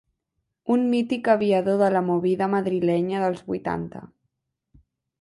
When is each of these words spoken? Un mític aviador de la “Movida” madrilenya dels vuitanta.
Un 0.75 0.85
mític 0.93 1.29
aviador 1.33 1.77
de 1.83 1.91
la 1.97 2.03
“Movida” 2.09 2.49
madrilenya 2.57 3.23
dels 3.27 3.47
vuitanta. 3.53 4.07